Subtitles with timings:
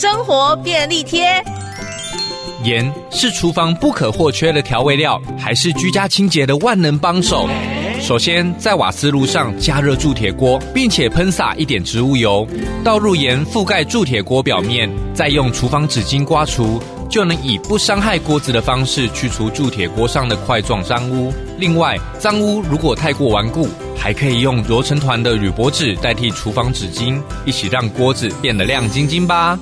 [0.00, 1.28] 生活便利贴。
[2.64, 7.46] 盐是厨房不可或缺的调味料还是居家清洁的万能帮手。
[8.00, 12.48] 首先在瓦斯炉上加热铸铁锅并且喷洒一点植物油。
[12.82, 21.30] 倒入盐覆盖铸铁锅表面再用厨房纸巾刮除就能以不伤害锅子的方式去除铸铁锅上的块状脏污。
[21.58, 29.58] 另外脏污如果太过顽固还可以用揉成团的铝箔纸代替厨房纸巾一起让锅子变得亮晶晶吧。